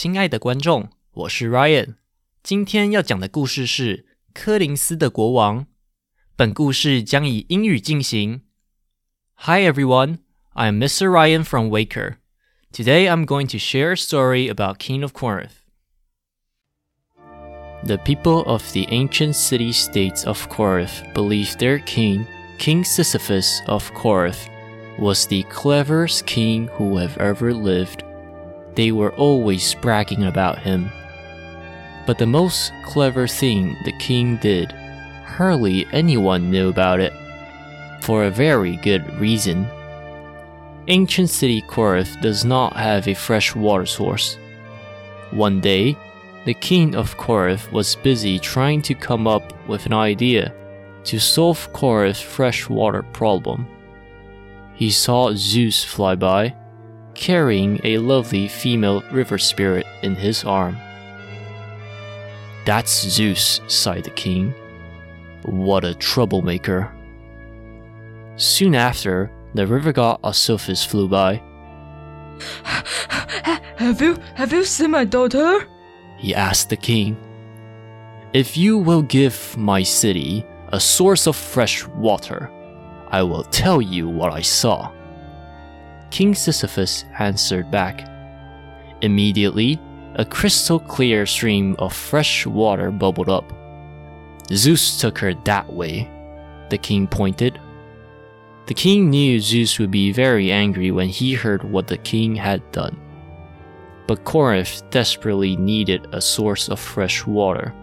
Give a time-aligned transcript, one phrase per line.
[0.00, 1.96] 亲爱的观众，我是 Ryan。
[2.44, 3.96] 今天要讲的故事是
[4.32, 5.62] 《科林斯的国王》。
[6.36, 8.42] 本故事将以英语进行。
[9.34, 10.18] Hi everyone,
[10.54, 11.08] I'm Mr.
[11.10, 12.18] Ryan from Waker.
[12.70, 15.64] Today I'm going to share a story about King of Corinth.
[17.84, 22.24] The people of the ancient city states of Corinth believed their king,
[22.60, 24.48] King Sisyphus of Corinth,
[24.96, 28.04] was the cleverest king who have ever lived
[28.78, 30.92] they were always bragging about him.
[32.06, 34.70] But the most clever thing the king did,
[35.24, 37.12] hardly anyone knew about it.
[38.02, 39.66] For a very good reason.
[40.86, 44.38] Ancient city Corinth does not have a fresh water source.
[45.32, 45.96] One day,
[46.44, 50.54] the king of Corinth was busy trying to come up with an idea
[51.02, 53.66] to solve Corinth's freshwater problem.
[54.74, 56.54] He saw Zeus fly by,
[57.18, 60.78] carrying a lovely female river spirit in his arm.
[62.64, 64.54] That's Zeus, sighed the king.
[65.42, 66.94] What a troublemaker.
[68.36, 71.42] Soon after, the river god Asopus flew by.
[73.78, 75.66] Have you have you seen my daughter?
[76.18, 77.16] He asked the king,
[78.32, 82.50] If you will give my city a source of fresh water,
[83.08, 84.92] I will tell you what I saw.
[86.10, 88.08] King Sisyphus answered back.
[89.02, 89.80] Immediately,
[90.14, 93.52] a crystal clear stream of fresh water bubbled up.
[94.52, 96.10] Zeus took her that way,
[96.70, 97.60] the king pointed.
[98.66, 102.70] The king knew Zeus would be very angry when he heard what the king had
[102.72, 102.98] done.
[104.06, 107.74] But Corinth desperately needed a source of fresh water.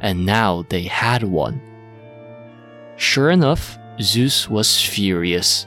[0.00, 1.60] And now they had one.
[2.96, 5.66] Sure enough, Zeus was furious.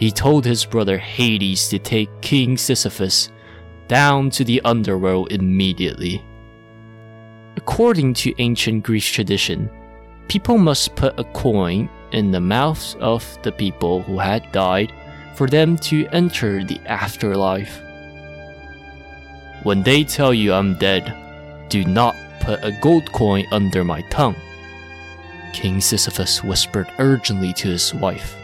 [0.00, 3.28] He told his brother Hades to take King Sisyphus
[3.86, 6.24] down to the underworld immediately.
[7.58, 9.68] According to ancient Greek tradition,
[10.26, 14.90] people must put a coin in the mouths of the people who had died
[15.34, 17.78] for them to enter the afterlife.
[19.64, 21.14] When they tell you I'm dead,
[21.68, 24.36] do not put a gold coin under my tongue.
[25.52, 28.39] King Sisyphus whispered urgently to his wife.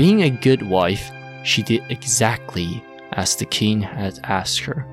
[0.00, 1.12] Being a good wife,
[1.42, 4.86] she did exactly as the king had asked her.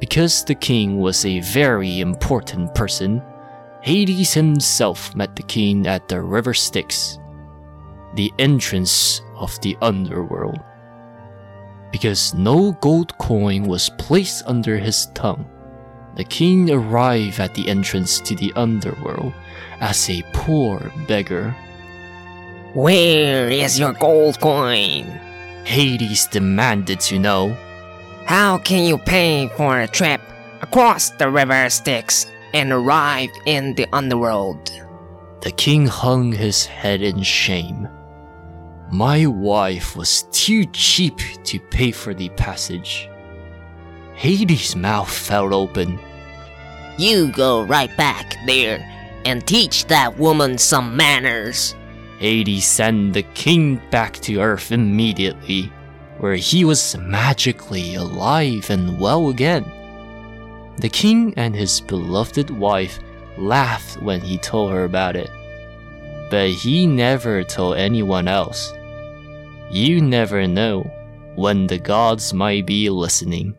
[0.00, 3.22] Because the king was a very important person,
[3.82, 7.20] Hades himself met the king at the river Styx,
[8.16, 10.58] the entrance of the underworld.
[11.92, 15.48] Because no gold coin was placed under his tongue,
[16.16, 19.32] the king arrived at the entrance to the underworld
[19.78, 21.54] as a poor beggar.
[22.74, 25.04] Where is your gold coin?
[25.62, 27.56] Hades demanded to know.
[28.26, 30.20] How can you pay for a trip
[30.60, 34.72] across the river Styx and arrive in the underworld?
[35.42, 37.88] The king hung his head in shame.
[38.90, 43.08] My wife was too cheap to pay for the passage.
[44.16, 46.00] Hades' mouth fell open.
[46.98, 48.84] You go right back there
[49.24, 51.76] and teach that woman some manners.
[52.24, 55.70] Hades sent the king back to Earth immediately,
[56.20, 59.70] where he was magically alive and well again.
[60.78, 62.98] The king and his beloved wife
[63.36, 65.28] laughed when he told her about it,
[66.30, 68.72] but he never told anyone else.
[69.70, 70.90] You never know
[71.34, 73.54] when the gods might be listening.